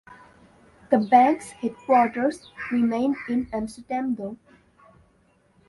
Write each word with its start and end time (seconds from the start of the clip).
The 0.89 0.97
Bank's 0.97 1.51
headquarters 1.51 2.49
remained 2.71 3.17
in 3.29 3.47
Amsterdam 3.53 4.15
though. 4.15 4.35